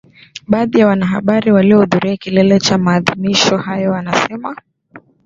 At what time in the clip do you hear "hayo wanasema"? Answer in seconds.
3.57-4.55